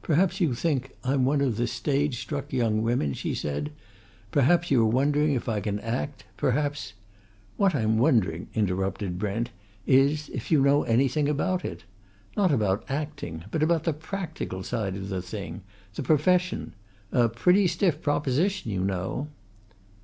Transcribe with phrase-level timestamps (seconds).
[0.00, 3.72] "Perhaps you think I'm one of the stage struck young women?" she said.
[4.30, 6.24] "Perhaps you're wondering if I can act?
[6.36, 6.92] Perhaps"
[7.56, 9.50] "What I'm wondering," interrupted Brent,
[9.84, 11.82] "is if you know anything about it?
[12.36, 15.62] Not about acting, but about the practical side of the thing
[15.96, 16.74] the profession?
[17.10, 19.26] A pretty stiff proposition, you know."